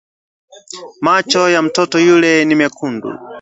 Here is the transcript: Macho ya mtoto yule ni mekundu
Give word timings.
Macho 1.01 1.49
ya 1.49 1.61
mtoto 1.61 1.99
yule 1.99 2.45
ni 2.45 2.55
mekundu 2.55 3.09